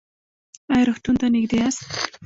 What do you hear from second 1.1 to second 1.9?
ته نږدې یاست؟